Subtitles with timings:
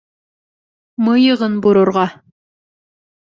[1.07, 2.05] —Мыйығын борорға...